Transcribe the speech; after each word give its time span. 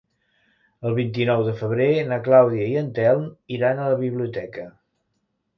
El 0.89 0.95
vint-i-nou 0.99 1.43
de 1.49 1.53
febrer 1.59 1.89
na 2.13 2.19
Clàudia 2.29 2.71
i 2.71 2.79
en 2.83 2.89
Telm 3.01 3.29
iran 3.59 3.83
a 3.85 3.89
la 3.93 4.03
biblioteca. 4.03 4.69